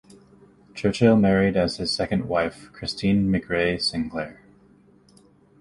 [0.73, 4.41] Churchill married as his second wife Christine McRae Sinclair.